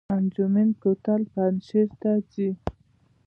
انجمین 0.15 0.69
کوتل 0.81 1.21
پنجشیر 1.33 1.87
ته 2.01 2.11
ځي؟ 2.31 2.49